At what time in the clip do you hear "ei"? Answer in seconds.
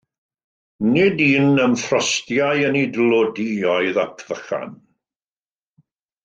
2.79-2.89